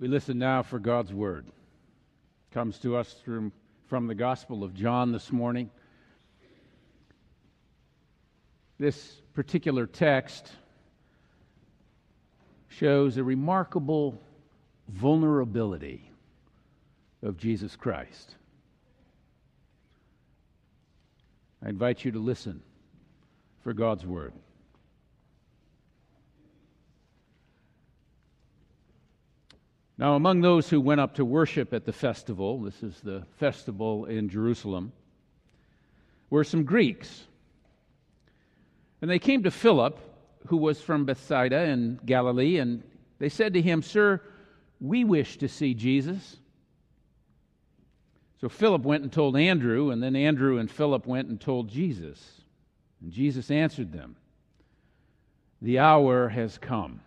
[0.00, 1.44] We listen now for God's word.
[1.46, 3.52] It comes to us from,
[3.86, 5.68] from the Gospel of John this morning.
[8.78, 10.50] This particular text
[12.68, 14.18] shows a remarkable
[14.88, 16.10] vulnerability
[17.22, 18.36] of Jesus Christ.
[21.62, 22.62] I invite you to listen
[23.62, 24.32] for God's word.
[30.00, 34.06] Now, among those who went up to worship at the festival, this is the festival
[34.06, 34.92] in Jerusalem,
[36.30, 37.24] were some Greeks.
[39.02, 39.98] And they came to Philip,
[40.46, 42.82] who was from Bethsaida in Galilee, and
[43.18, 44.22] they said to him, Sir,
[44.80, 46.38] we wish to see Jesus.
[48.40, 52.40] So Philip went and told Andrew, and then Andrew and Philip went and told Jesus.
[53.02, 54.16] And Jesus answered them,
[55.60, 57.00] The hour has come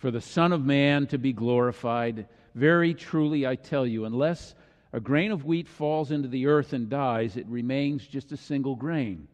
[0.00, 2.26] for the Son of Man to be glorified.
[2.54, 4.54] Very truly, I tell you, unless
[4.94, 8.74] a grain of wheat falls into the earth and dies, it remains just a single
[8.74, 9.28] grain.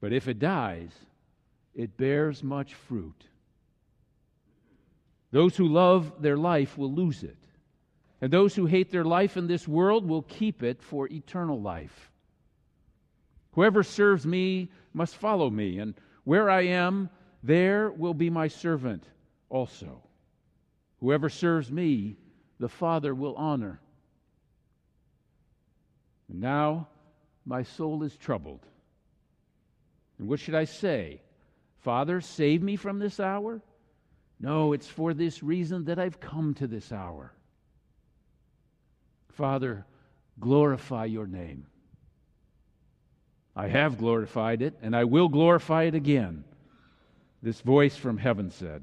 [0.00, 0.90] But if it dies,
[1.74, 3.22] it bears much fruit.
[5.30, 7.36] Those who love their life will lose it,
[8.22, 12.10] and those who hate their life in this world will keep it for eternal life.
[13.52, 17.10] Whoever serves me must follow me, and where I am,
[17.42, 19.04] there will be my servant
[19.50, 20.02] also.
[21.00, 22.16] Whoever serves me,
[22.58, 23.80] the Father will honor.
[26.28, 26.88] And now
[27.46, 28.66] my soul is troubled.
[30.18, 31.22] And what should I say?
[31.78, 33.62] Father, save me from this hour?
[34.40, 37.32] No, it's for this reason that I've come to this hour.
[39.32, 39.86] Father,
[40.38, 41.66] glorify your name.
[43.56, 46.44] I have glorified it, and I will glorify it again.
[47.42, 48.82] This voice from heaven said.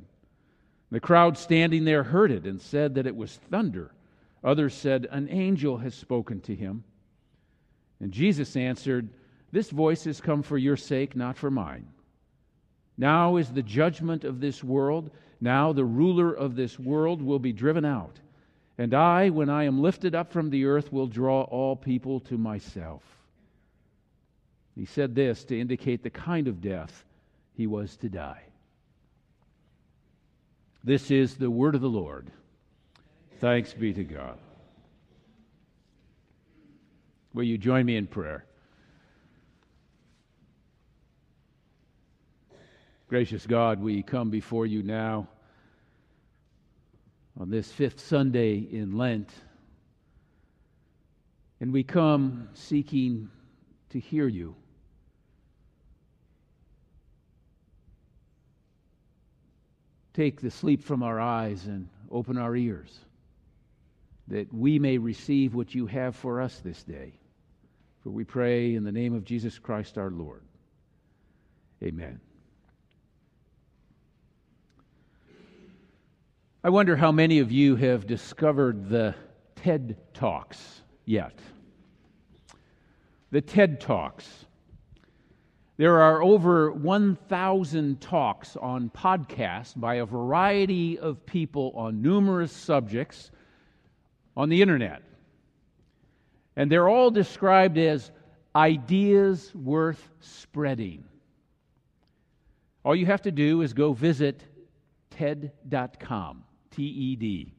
[0.92, 3.92] The crowd standing there heard it and said that it was thunder.
[4.44, 6.84] Others said, An angel has spoken to him.
[8.00, 9.10] And Jesus answered,
[9.52, 11.88] This voice has come for your sake, not for mine.
[12.98, 15.12] Now is the judgment of this world.
[15.42, 18.20] Now the ruler of this world will be driven out.
[18.78, 22.38] And I, when I am lifted up from the earth, will draw all people to
[22.38, 23.04] myself.
[24.76, 27.06] He said this to indicate the kind of death
[27.54, 28.45] he was to die.
[30.86, 32.30] This is the word of the Lord.
[33.40, 34.38] Thanks be to God.
[37.34, 38.46] Will you join me in prayer?
[43.08, 45.28] Gracious God, we come before you now
[47.40, 49.32] on this fifth Sunday in Lent,
[51.60, 53.32] and we come seeking
[53.90, 54.56] to hear you.
[60.16, 62.98] Take the sleep from our eyes and open our ears,
[64.28, 67.14] that we may receive what you have for us this day.
[68.02, 70.44] For we pray in the name of Jesus Christ our Lord.
[71.84, 72.22] Amen.
[76.64, 79.14] I wonder how many of you have discovered the
[79.58, 81.38] TED Talks yet.
[83.32, 84.45] The TED Talks.
[85.78, 93.30] There are over 1,000 talks on podcasts by a variety of people on numerous subjects
[94.38, 95.02] on the internet.
[96.56, 98.12] And they're all described as
[98.56, 101.04] ideas worth spreading.
[102.86, 104.44] All you have to do is go visit
[105.10, 107.55] TED.com, T E D.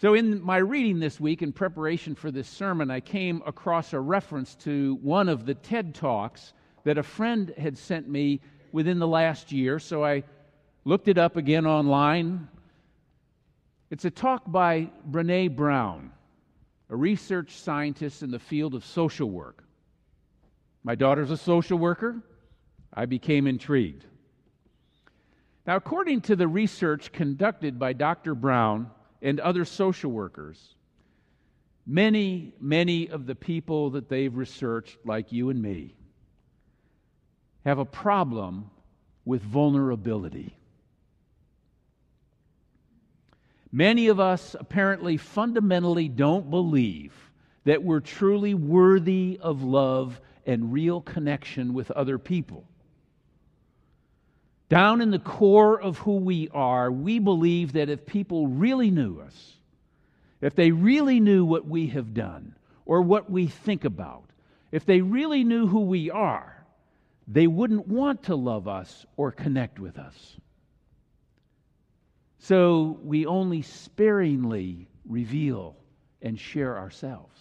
[0.00, 4.00] So, in my reading this week, in preparation for this sermon, I came across a
[4.00, 8.40] reference to one of the TED Talks that a friend had sent me
[8.72, 9.78] within the last year.
[9.78, 10.22] So, I
[10.86, 12.48] looked it up again online.
[13.90, 16.12] It's a talk by Brene Brown,
[16.88, 19.64] a research scientist in the field of social work.
[20.82, 22.22] My daughter's a social worker.
[22.94, 24.06] I became intrigued.
[25.66, 28.34] Now, according to the research conducted by Dr.
[28.34, 28.90] Brown,
[29.22, 30.74] and other social workers.
[31.86, 35.94] Many, many of the people that they've researched, like you and me,
[37.64, 38.70] have a problem
[39.24, 40.56] with vulnerability.
[43.72, 47.12] Many of us apparently fundamentally don't believe
[47.64, 52.64] that we're truly worthy of love and real connection with other people.
[54.70, 59.20] Down in the core of who we are, we believe that if people really knew
[59.20, 59.56] us,
[60.40, 62.54] if they really knew what we have done
[62.86, 64.30] or what we think about,
[64.70, 66.64] if they really knew who we are,
[67.26, 70.36] they wouldn't want to love us or connect with us.
[72.38, 75.76] So we only sparingly reveal
[76.22, 77.38] and share ourselves.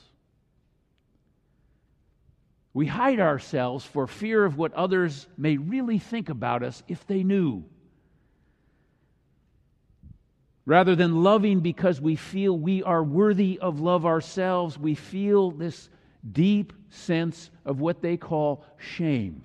[2.80, 7.24] We hide ourselves for fear of what others may really think about us if they
[7.24, 7.66] knew.
[10.66, 15.90] Rather than loving because we feel we are worthy of love ourselves, we feel this
[16.32, 19.44] deep sense of what they call shame.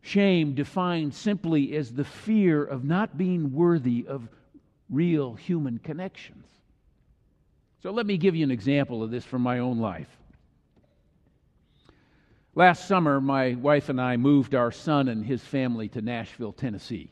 [0.00, 4.28] Shame defined simply as the fear of not being worthy of
[4.88, 6.46] real human connections.
[7.82, 10.16] So let me give you an example of this from my own life.
[12.56, 17.10] Last summer, my wife and I moved our son and his family to Nashville, Tennessee.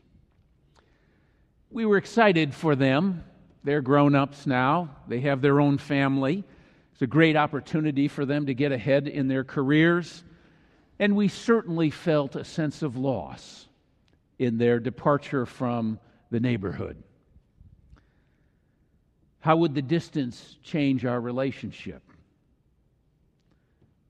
[1.69, 3.25] We were excited for them.
[3.65, 6.45] They're grown ups now, they have their own family.
[6.93, 10.23] It's a great opportunity for them to get ahead in their careers.
[10.99, 13.67] And we certainly felt a sense of loss
[14.39, 15.99] in their departure from
[16.29, 17.01] the neighborhood.
[19.39, 22.03] How would the distance change our relationship?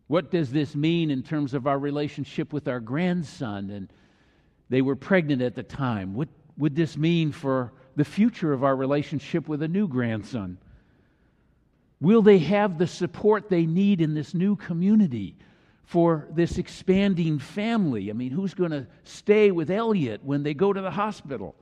[0.07, 3.69] What does this mean in terms of our relationship with our grandson?
[3.69, 3.91] And
[4.69, 6.13] they were pregnant at the time.
[6.13, 10.57] What would this mean for the future of our relationship with a new grandson?
[12.01, 15.35] Will they have the support they need in this new community
[15.85, 18.09] for this expanding family?
[18.09, 21.55] I mean, who's going to stay with Elliot when they go to the hospital?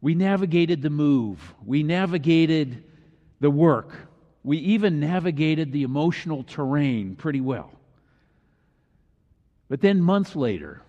[0.00, 2.84] We navigated the move, we navigated
[3.40, 3.94] the work,
[4.44, 7.72] we even navigated the emotional terrain pretty well.
[9.68, 10.82] But then, months later,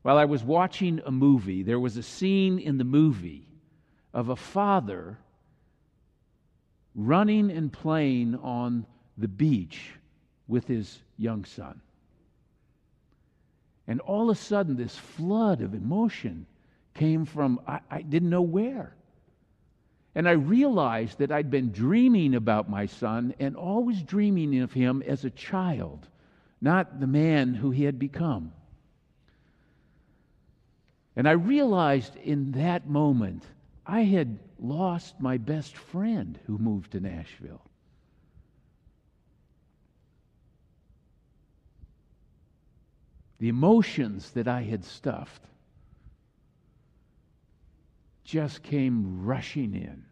[0.00, 3.46] while I was watching a movie, there was a scene in the movie
[4.14, 5.18] of a father
[6.94, 8.86] running and playing on
[9.16, 9.92] the beach
[10.48, 11.80] with his young son.
[13.86, 16.46] And all of a sudden, this flood of emotion
[16.94, 18.94] came from I, I, didn't know where.
[20.14, 25.02] And I realized that I'd been dreaming about my son and always dreaming of him
[25.06, 26.06] as a child,
[26.60, 28.52] not the man who he had become.
[31.16, 33.44] And I realized in that moment
[33.86, 37.62] I had lost my best friend who moved to Nashville.
[43.38, 45.42] The emotions that I had stuffed
[48.24, 50.04] just came rushing in.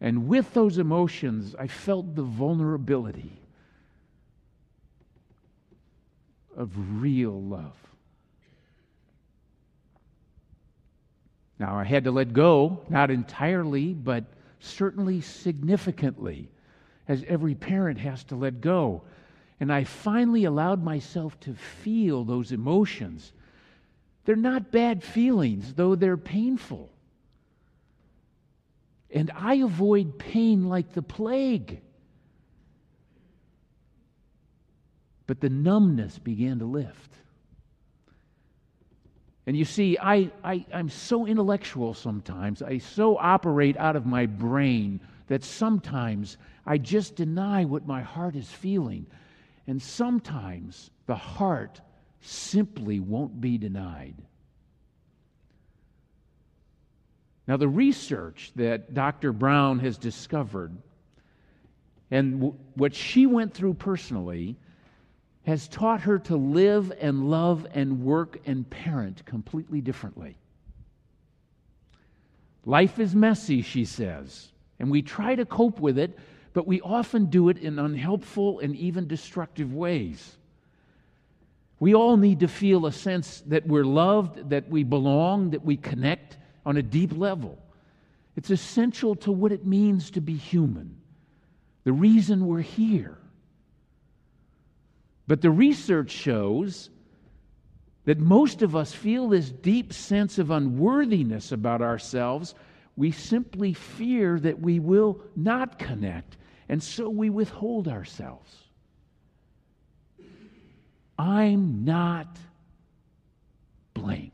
[0.00, 3.40] And with those emotions, I felt the vulnerability
[6.56, 6.70] of
[7.02, 7.76] real love.
[11.58, 14.24] Now, I had to let go, not entirely, but
[14.60, 16.50] certainly significantly,
[17.08, 19.02] as every parent has to let go.
[19.60, 23.32] And I finally allowed myself to feel those emotions.
[24.26, 26.90] They're not bad feelings, though they're painful.
[29.10, 31.80] And I avoid pain like the plague.
[35.26, 37.12] But the numbness began to lift.
[39.46, 42.62] And you see, I, I, I'm so intellectual sometimes.
[42.62, 48.34] I so operate out of my brain that sometimes I just deny what my heart
[48.34, 49.06] is feeling.
[49.68, 51.80] And sometimes the heart
[52.20, 54.16] simply won't be denied.
[57.46, 59.32] Now, the research that Dr.
[59.32, 60.76] Brown has discovered
[62.10, 64.56] and w- what she went through personally
[65.44, 70.36] has taught her to live and love and work and parent completely differently.
[72.64, 74.48] Life is messy, she says,
[74.80, 76.18] and we try to cope with it,
[76.52, 80.36] but we often do it in unhelpful and even destructive ways.
[81.78, 85.76] We all need to feel a sense that we're loved, that we belong, that we
[85.76, 87.58] connect on a deep level.
[88.34, 90.96] It's essential to what it means to be human,
[91.84, 93.16] the reason we're here.
[95.28, 96.90] But the research shows
[98.04, 102.54] that most of us feel this deep sense of unworthiness about ourselves.
[102.96, 106.36] We simply fear that we will not connect,
[106.68, 108.54] and so we withhold ourselves.
[111.18, 112.36] I'm not
[113.94, 114.32] blank.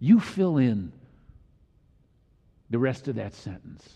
[0.00, 0.92] You fill in
[2.70, 3.88] the rest of that sentence.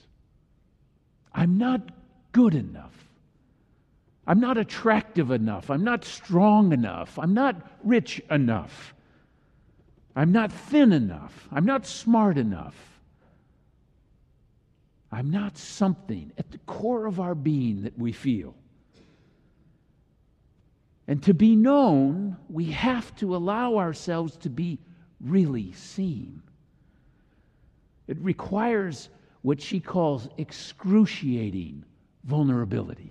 [1.34, 1.90] I'm not
[2.32, 2.96] good enough.
[4.26, 5.70] I'm not attractive enough.
[5.70, 7.18] I'm not strong enough.
[7.18, 8.94] I'm not rich enough.
[10.14, 11.48] I'm not thin enough.
[11.50, 12.76] I'm not smart enough.
[15.10, 18.54] I'm not something at the core of our being that we feel.
[21.08, 24.78] And to be known, we have to allow ourselves to be
[25.20, 26.42] really seen.
[28.12, 29.08] It requires
[29.40, 31.82] what she calls excruciating
[32.24, 33.10] vulnerability.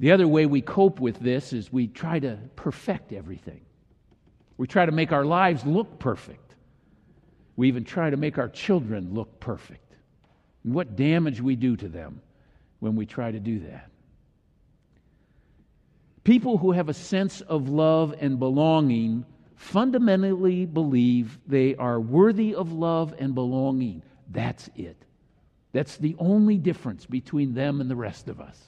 [0.00, 3.60] The other way we cope with this is we try to perfect everything.
[4.56, 6.56] We try to make our lives look perfect.
[7.54, 9.94] We even try to make our children look perfect.
[10.64, 12.20] And what damage we do to them
[12.80, 13.88] when we try to do that.
[16.24, 19.26] People who have a sense of love and belonging
[19.62, 24.02] fundamentally believe they are worthy of love and belonging.
[24.28, 24.96] That's it.
[25.72, 28.58] That's the only difference between them and the rest of us.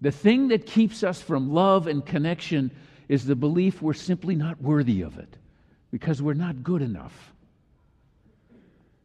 [0.00, 2.70] The thing that keeps us from love and connection
[3.08, 5.36] is the belief we're simply not worthy of it
[5.90, 7.32] because we're not good enough.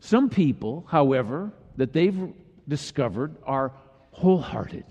[0.01, 2.31] Some people, however, that they've
[2.67, 3.71] discovered are
[4.11, 4.85] wholehearted.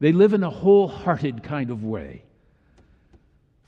[0.00, 2.22] They live in a wholehearted kind of way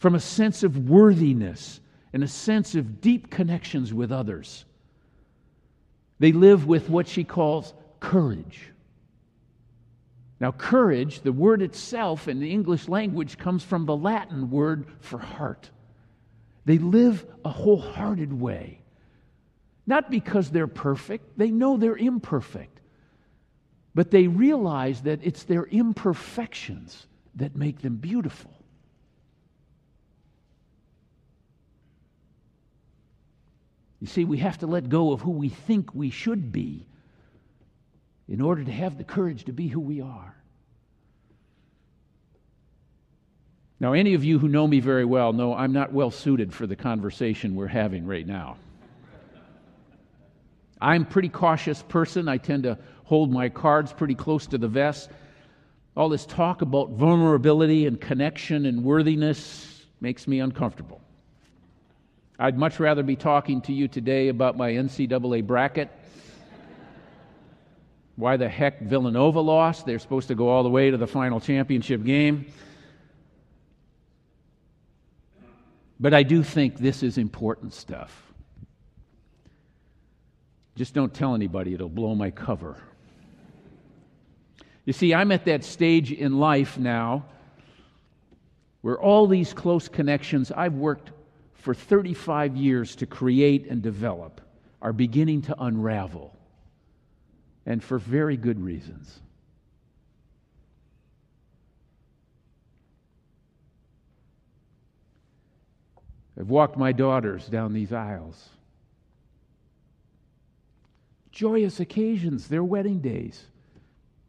[0.01, 1.79] from a sense of worthiness
[2.15, 4.65] and a sense of deep connections with others.
[6.19, 8.71] They live with what she calls courage.
[10.41, 15.19] Now, courage, the word itself in the English language, comes from the Latin word for
[15.19, 15.69] heart.
[16.65, 18.81] They live a wholehearted way.
[19.87, 22.81] Not because they're perfect, they know they're imperfect,
[23.95, 28.51] but they realize that it's their imperfections that make them beautiful.
[34.01, 36.87] You see, we have to let go of who we think we should be
[38.29, 40.35] in order to have the courage to be who we are.
[43.79, 46.67] Now, any of you who know me very well know I'm not well suited for
[46.67, 48.57] the conversation we're having right now.
[50.81, 52.29] I'm a pretty cautious person.
[52.29, 55.11] I tend to hold my cards pretty close to the vest.
[55.97, 61.03] All this talk about vulnerability and connection and worthiness makes me uncomfortable.
[62.43, 65.91] I'd much rather be talking to you today about my NCAA bracket.
[68.17, 69.85] Why the heck Villanova lost?
[69.85, 72.47] They're supposed to go all the way to the final championship game.
[76.01, 78.33] But I do think this is important stuff.
[80.77, 82.79] Just don't tell anybody, it'll blow my cover.
[84.87, 87.27] You see, I'm at that stage in life now
[88.81, 91.11] where all these close connections I've worked
[91.61, 94.41] for 35 years to create and develop
[94.81, 96.35] are beginning to unravel,
[97.67, 99.21] and for very good reasons.
[106.39, 108.49] I've walked my daughters down these aisles.
[111.31, 113.45] Joyous occasions, their wedding days,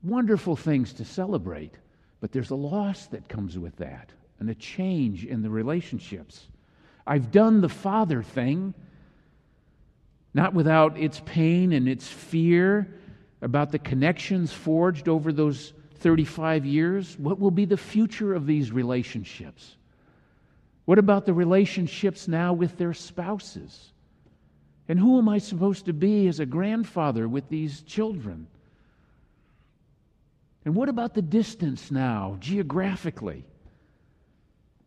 [0.03, 1.75] wonderful things to celebrate,
[2.19, 6.47] but there's a loss that comes with that and a change in the relationships.
[7.05, 8.73] I've done the father thing,
[10.33, 12.87] not without its pain and its fear
[13.41, 17.17] about the connections forged over those 35 years.
[17.17, 19.75] What will be the future of these relationships?
[20.85, 23.91] What about the relationships now with their spouses?
[24.87, 28.47] And who am I supposed to be as a grandfather with these children?
[30.65, 33.45] And what about the distance now, geographically?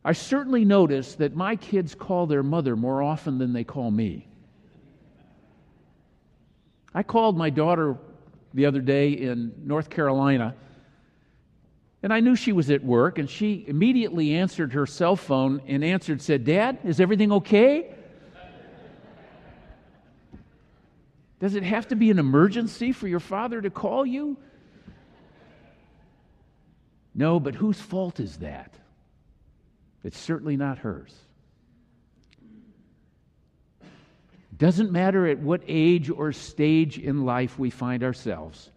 [0.04, 4.28] I certainly notice that my kids call their mother more often than they call me.
[6.92, 7.96] I called my daughter
[8.52, 10.54] the other day in North Carolina,
[12.02, 15.82] and I knew she was at work, and she immediately answered her cell phone and
[15.82, 17.94] answered, said, Dad, is everything okay?
[21.40, 24.36] Does it have to be an emergency for your father to call you?
[27.14, 28.74] No, but whose fault is that?
[30.04, 31.12] It's certainly not hers.
[34.56, 38.70] Doesn't matter at what age or stage in life we find ourselves,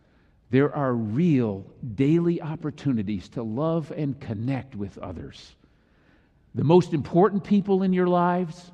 [0.49, 1.65] there are real
[1.95, 5.55] daily opportunities to love and connect with others.
[6.55, 8.71] The most important people in your lives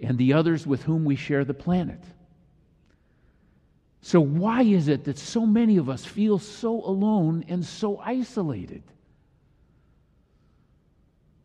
[0.00, 2.04] and the others with whom we share the planet.
[4.02, 8.82] So, why is it that so many of us feel so alone and so isolated?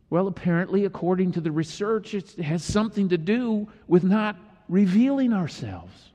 [0.09, 4.37] Well, apparently, according to the research, it has something to do with not
[4.69, 6.11] revealing ourselves,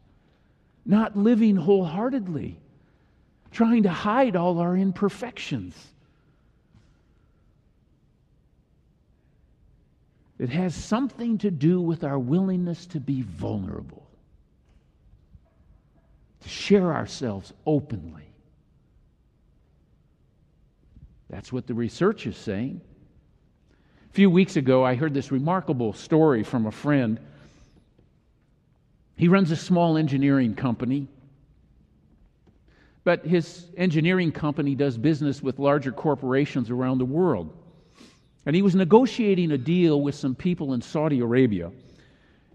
[0.86, 2.58] not living wholeheartedly,
[3.50, 5.76] trying to hide all our imperfections.
[10.38, 14.06] It has something to do with our willingness to be vulnerable,
[16.40, 18.24] to share ourselves openly.
[21.28, 22.80] That's what the research is saying.
[24.12, 27.18] A few weeks ago, I heard this remarkable story from a friend.
[29.16, 31.08] He runs a small engineering company,
[33.04, 37.56] but his engineering company does business with larger corporations around the world.
[38.44, 41.72] And he was negotiating a deal with some people in Saudi Arabia.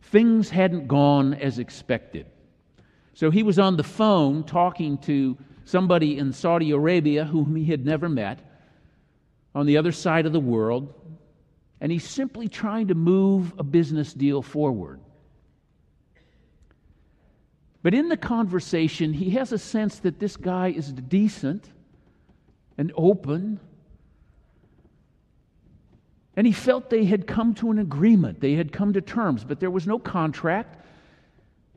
[0.04, 2.28] Things hadn't gone as expected.
[3.16, 5.36] So he was on the phone talking to
[5.66, 8.42] somebody in Saudi Arabia whom he had never met
[9.56, 10.94] on the other side of the world
[11.80, 15.00] and he's simply trying to move a business deal forward.
[17.84, 21.70] But in the conversation, he has a sense that this guy is decent
[22.78, 23.60] and open.
[26.36, 29.60] And he felt they had come to an agreement, they had come to terms, but
[29.60, 30.84] there was no contract.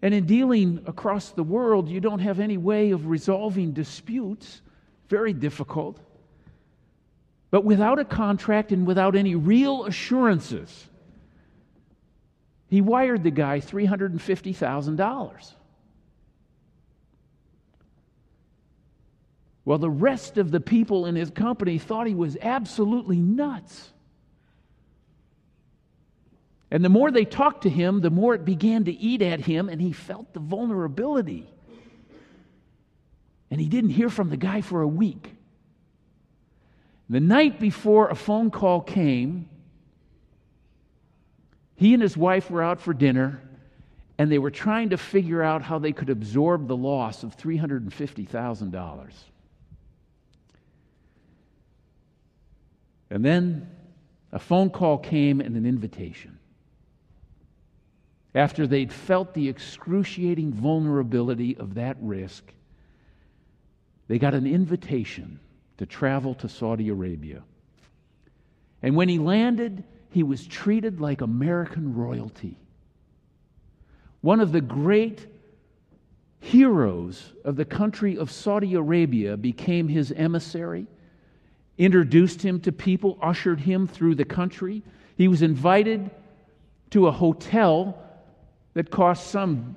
[0.03, 4.63] And in dealing across the world, you don't have any way of resolving disputes.
[5.09, 6.01] Very difficult.
[7.51, 10.89] But without a contract and without any real assurances,
[12.69, 15.53] he wired the guy $350,000.
[19.65, 23.91] Well, the rest of the people in his company thought he was absolutely nuts.
[26.71, 29.69] And the more they talked to him, the more it began to eat at him,
[29.69, 31.49] and he felt the vulnerability.
[33.51, 35.35] And he didn't hear from the guy for a week.
[37.11, 39.49] The night before a phone call came,
[41.75, 43.43] he and his wife were out for dinner
[44.17, 49.13] and they were trying to figure out how they could absorb the loss of $350,000.
[53.11, 53.69] And then
[54.31, 56.39] a phone call came and an invitation.
[58.37, 62.53] After they'd felt the excruciating vulnerability of that risk,
[64.07, 65.41] they got an invitation
[65.81, 67.43] to travel to Saudi Arabia.
[68.83, 72.59] And when he landed, he was treated like American royalty.
[74.21, 75.27] One of the great
[76.39, 80.87] heroes of the country of Saudi Arabia became his emissary,
[81.79, 84.83] introduced him to people, ushered him through the country.
[85.17, 86.11] He was invited
[86.91, 87.99] to a hotel
[88.75, 89.77] that cost some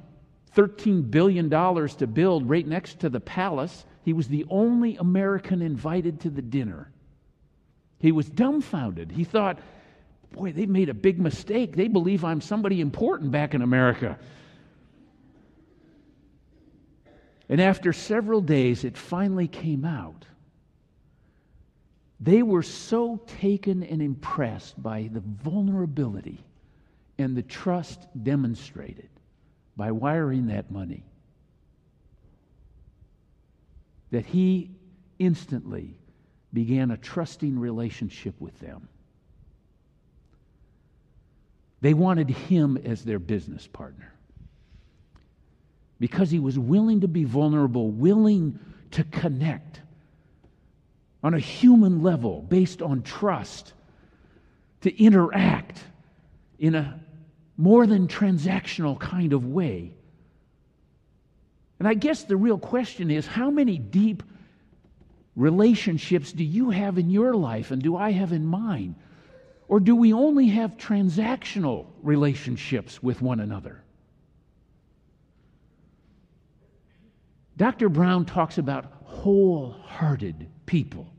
[0.53, 3.85] $13 billion to build right next to the palace.
[4.03, 6.91] He was the only American invited to the dinner.
[7.99, 9.11] He was dumbfounded.
[9.11, 9.59] He thought,
[10.31, 11.75] boy, they made a big mistake.
[11.75, 14.19] They believe I'm somebody important back in America.
[17.47, 20.25] And after several days, it finally came out.
[22.19, 26.43] They were so taken and impressed by the vulnerability
[27.17, 29.09] and the trust demonstrated
[29.75, 31.03] by wiring that money
[34.13, 34.69] that he
[35.17, 35.97] instantly
[36.53, 38.87] began a trusting relationship with them.
[41.81, 44.13] They wanted him as their business partner
[45.99, 48.59] because he was willing to be vulnerable, willing
[48.91, 49.81] to connect
[51.23, 53.73] on a human level based on trust,
[54.81, 55.79] to interact
[56.59, 56.99] in a
[57.57, 59.91] more than transactional kind of way
[61.83, 64.23] and I guess the real question is how many deep
[65.35, 68.95] relationships do you have in your life and do I have in mine?
[69.67, 73.83] Or do we only have transactional relationships with one another?
[77.57, 77.89] Dr.
[77.89, 81.11] Brown talks about wholehearted people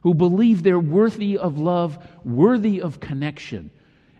[0.00, 3.70] who believe they're worthy of love, worthy of connection.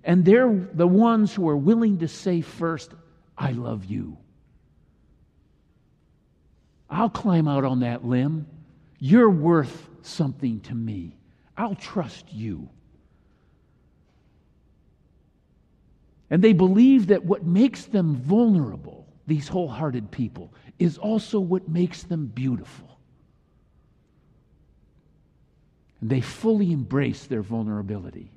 [0.05, 2.93] And they're the ones who are willing to say first,
[3.37, 4.19] I love you.
[6.95, 8.47] I'll climb out on that limb.
[9.01, 11.17] You're worth something to me.
[11.57, 12.69] I'll trust you.
[16.31, 22.05] And they believe that what makes them vulnerable, these wholehearted people, is also what makes
[22.05, 22.99] them beautiful.
[26.01, 28.31] And they fully embrace their vulnerability.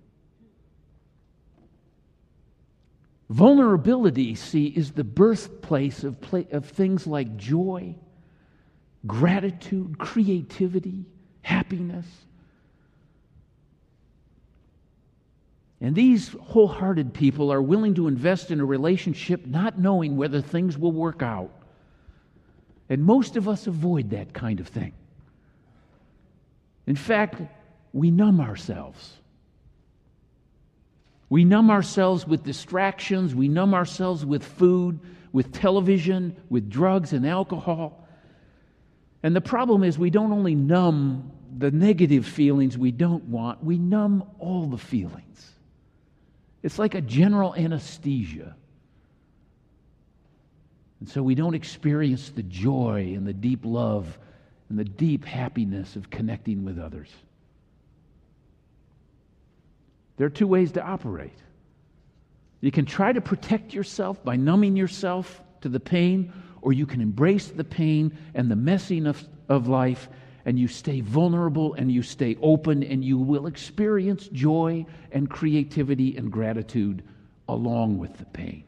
[3.29, 6.17] Vulnerability, see, is the birthplace of,
[6.51, 7.95] of things like joy
[9.07, 11.05] gratitude, creativity,
[11.41, 12.05] happiness.
[15.79, 20.77] And these wholehearted people are willing to invest in a relationship not knowing whether things
[20.77, 21.51] will work out.
[22.89, 24.93] And most of us avoid that kind of thing.
[26.87, 27.41] In fact,
[27.93, 29.17] we numb ourselves.
[31.29, 34.99] We numb ourselves with distractions, we numb ourselves with food,
[35.33, 38.06] with television, with drugs and alcohol.
[39.23, 43.77] And the problem is, we don't only numb the negative feelings we don't want, we
[43.77, 45.51] numb all the feelings.
[46.61, 48.55] It's like a general anesthesia.
[50.99, 54.17] And so we don't experience the joy and the deep love
[54.69, 57.09] and the deep happiness of connecting with others.
[60.17, 61.37] There are two ways to operate.
[62.59, 66.33] You can try to protect yourself by numbing yourself to the pain,
[66.67, 70.09] or you can embrace the pain and the messiness of life
[70.43, 76.17] and you stay vulnerable and you stay open and you will experience joy and creativity
[76.17, 77.05] and gratitude
[77.47, 78.65] along with the pain.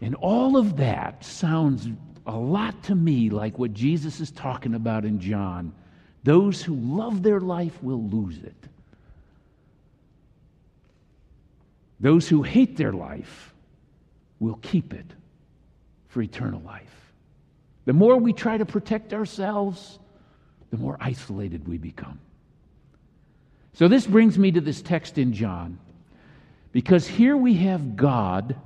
[0.00, 1.86] And all of that sounds
[2.26, 5.74] a lot to me like what Jesus is talking about in John.
[6.24, 8.68] Those who love their life will lose it.
[12.00, 13.51] Those who hate their life
[14.42, 15.06] will keep it
[16.08, 17.12] for eternal life.
[17.84, 20.00] The more we try to protect ourselves,
[20.70, 22.18] the more isolated we become.
[23.74, 25.78] So, this brings me to this text in John,
[26.72, 28.56] because here we have God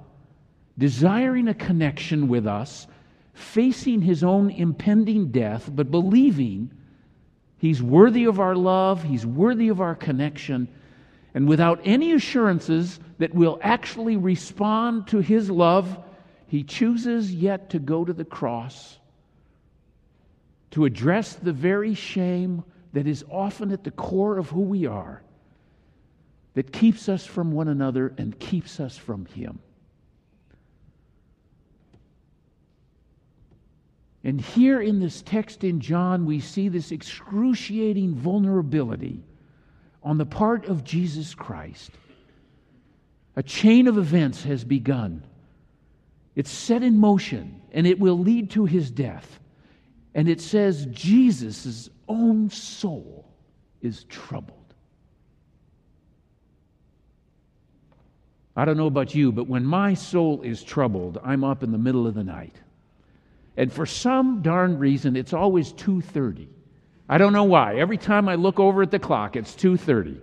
[0.78, 2.86] desiring a connection with us,
[3.34, 6.70] facing his own impending death, but believing
[7.58, 10.68] he's worthy of our love, he's worthy of our connection,
[11.36, 15.98] and without any assurances that we'll actually respond to his love,
[16.46, 18.98] he chooses yet to go to the cross
[20.70, 25.22] to address the very shame that is often at the core of who we are,
[26.54, 29.58] that keeps us from one another and keeps us from Him.
[34.24, 39.22] And here in this text in John, we see this excruciating vulnerability
[40.06, 41.90] on the part of Jesus Christ.
[43.34, 45.24] A chain of events has begun.
[46.36, 49.40] It's set in motion, and it will lead to his death.
[50.14, 53.28] And it says Jesus' own soul
[53.82, 54.74] is troubled.
[58.54, 61.78] I don't know about you, but when my soul is troubled, I'm up in the
[61.78, 62.54] middle of the night.
[63.56, 66.46] And for some darn reason, it's always 2:30.
[67.08, 67.76] I don't know why.
[67.76, 70.20] Every time I look over at the clock, it's 2:30.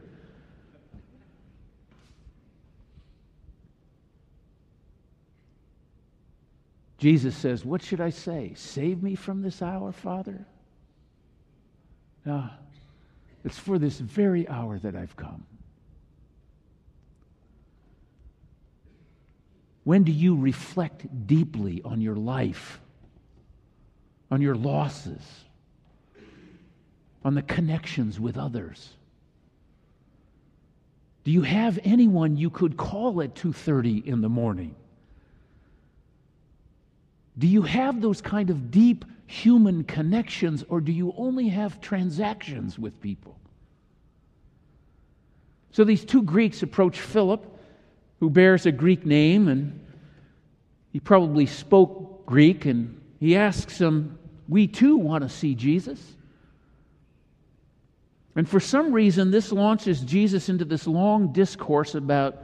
[7.03, 8.53] Jesus says, What should I say?
[8.55, 10.45] Save me from this hour, Father?
[12.25, 12.49] No,
[13.43, 15.45] it's for this very hour that I've come.
[19.83, 22.79] When do you reflect deeply on your life,
[24.31, 25.42] on your losses,
[27.23, 28.89] on the connections with others?
[31.23, 34.75] Do you have anyone you could call at 2:30 in the morning?
[37.37, 42.77] Do you have those kind of deep human connections, or do you only have transactions
[42.77, 43.35] with people?
[45.71, 47.43] So these two Greeks approach Philip,
[48.19, 49.79] who bears a Greek name, and
[50.91, 55.99] he probably spoke Greek, and he asks him, We too want to see Jesus.
[58.35, 62.35] And for some reason, this launches Jesus into this long discourse about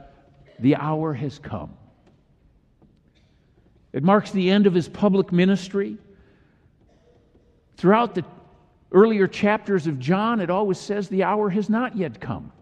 [0.60, 1.76] the hour has come.
[3.92, 5.96] It marks the end of his public ministry.
[7.76, 8.24] Throughout the
[8.92, 12.52] earlier chapters of John, it always says the hour has not yet come.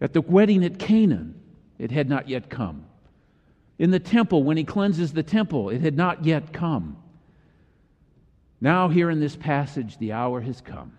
[0.00, 1.40] At the wedding at Canaan,
[1.78, 2.84] it had not yet come.
[3.78, 6.98] In the temple, when he cleanses the temple, it had not yet come.
[8.60, 10.92] Now, here in this passage, the hour has come.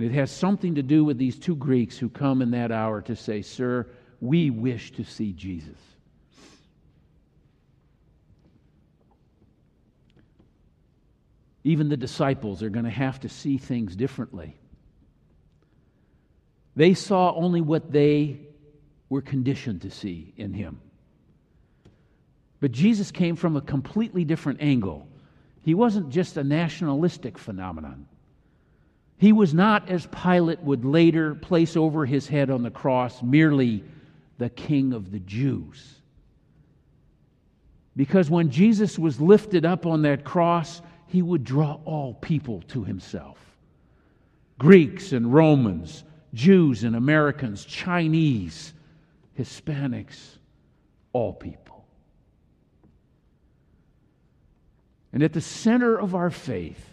[0.00, 3.02] And it has something to do with these two Greeks who come in that hour
[3.02, 3.86] to say, Sir,
[4.18, 5.76] we wish to see Jesus.
[11.64, 14.56] Even the disciples are going to have to see things differently.
[16.74, 18.40] They saw only what they
[19.10, 20.80] were conditioned to see in him.
[22.58, 25.06] But Jesus came from a completely different angle.
[25.60, 28.06] He wasn't just a nationalistic phenomenon.
[29.20, 33.84] He was not, as Pilate would later place over his head on the cross, merely
[34.38, 35.96] the king of the Jews.
[37.94, 42.82] Because when Jesus was lifted up on that cross, he would draw all people to
[42.82, 43.36] himself
[44.58, 46.02] Greeks and Romans,
[46.32, 48.72] Jews and Americans, Chinese,
[49.38, 50.38] Hispanics,
[51.12, 51.84] all people.
[55.12, 56.89] And at the center of our faith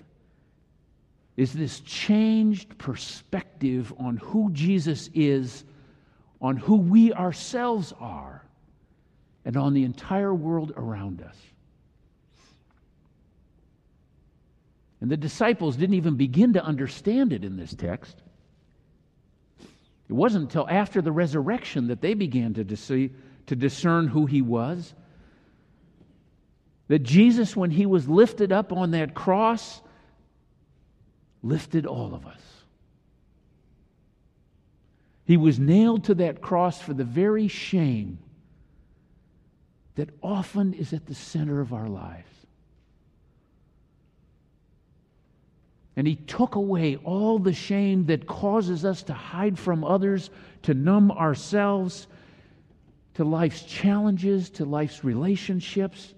[1.37, 5.63] is this changed perspective on who Jesus is,
[6.41, 8.43] on who we ourselves are,
[9.45, 11.37] and on the entire world around us.
[14.99, 18.17] And the disciples didn't even begin to understand it in this text.
[20.09, 24.41] It wasn't until after the resurrection that they began to, dis- to discern who he
[24.41, 24.95] was.
[26.87, 29.81] That Jesus, when he was lifted up on that cross,
[31.47, 32.41] lifted all of us.
[35.25, 38.19] He was nailed to that cross for the very shame
[39.95, 42.23] that often is at the center of our lives.
[45.95, 50.29] And he took away all the shame that causes us to hide from others,
[50.63, 52.07] to numb ourselves
[53.17, 56.13] to life's challenges, to life's relationships.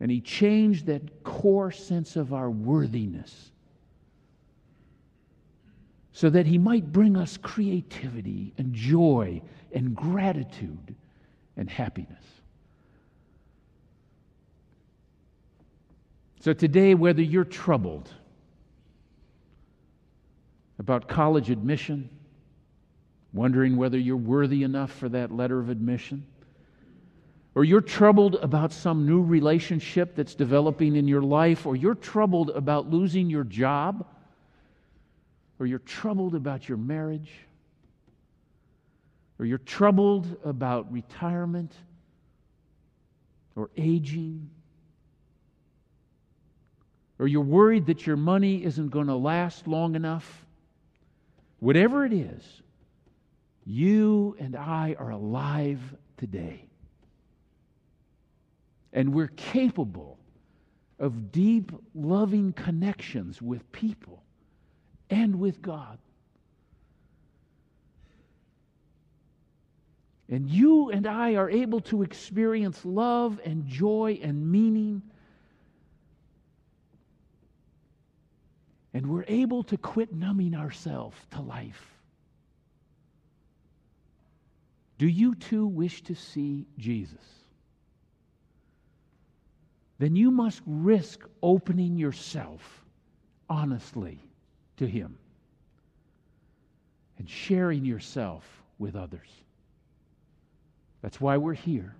[0.00, 3.50] And he changed that core sense of our worthiness
[6.12, 9.40] so that he might bring us creativity and joy
[9.72, 10.94] and gratitude
[11.56, 12.24] and happiness.
[16.40, 18.10] So today, whether you're troubled
[20.78, 22.08] about college admission,
[23.34, 26.26] wondering whether you're worthy enough for that letter of admission,
[27.54, 32.50] or you're troubled about some new relationship that's developing in your life, or you're troubled
[32.50, 34.06] about losing your job,
[35.58, 37.30] or you're troubled about your marriage,
[39.38, 41.72] or you're troubled about retirement
[43.56, 44.48] or aging
[47.20, 50.46] or you're worried that your money isn't going to last long enough,
[51.58, 52.42] whatever it is,
[53.66, 55.80] you and I are alive
[56.16, 56.69] today.
[58.92, 60.18] And we're capable
[60.98, 64.22] of deep, loving connections with people
[65.08, 65.98] and with God.
[70.28, 75.02] And you and I are able to experience love and joy and meaning
[78.92, 81.86] And we're able to quit numbing ourselves to life.
[84.98, 87.39] Do you too wish to see Jesus?
[90.00, 92.82] Then you must risk opening yourself
[93.50, 94.18] honestly
[94.78, 95.18] to Him
[97.18, 98.42] and sharing yourself
[98.78, 99.28] with others.
[101.02, 101.94] That's why we're here.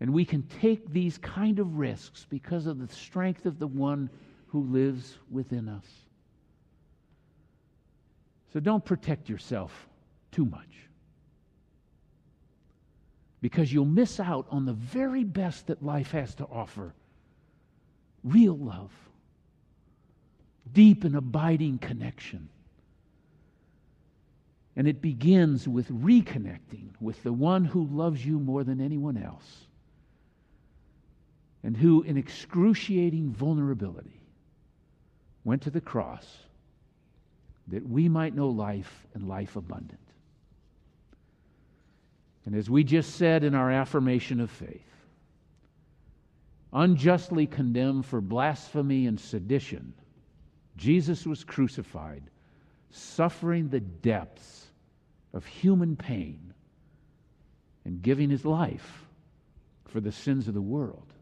[0.00, 4.10] And we can take these kind of risks because of the strength of the one
[4.48, 5.86] who lives within us.
[8.52, 9.88] So don't protect yourself
[10.32, 10.87] too much.
[13.40, 16.94] Because you'll miss out on the very best that life has to offer
[18.24, 18.90] real love,
[20.72, 22.48] deep and abiding connection.
[24.76, 29.66] And it begins with reconnecting with the one who loves you more than anyone else
[31.64, 34.20] and who, in excruciating vulnerability,
[35.44, 36.24] went to the cross
[37.68, 40.07] that we might know life and life abundant.
[42.48, 44.80] And as we just said in our affirmation of faith,
[46.72, 49.92] unjustly condemned for blasphemy and sedition,
[50.74, 52.22] Jesus was crucified,
[52.90, 54.66] suffering the depths
[55.34, 56.54] of human pain
[57.84, 59.04] and giving his life
[59.88, 61.12] for the sins of the world.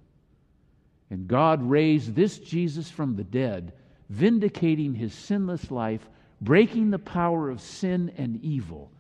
[1.11, 3.73] And God raised this Jesus from the dead,
[4.11, 6.09] vindicating his sinless life,
[6.41, 8.93] breaking the power of sin and evil,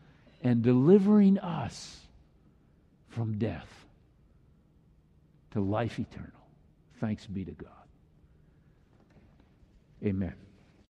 [0.42, 2.02] and delivering us
[3.16, 3.86] from death
[5.50, 6.28] to life eternal.
[7.00, 7.70] Thanks be to God.
[10.04, 10.34] Amen.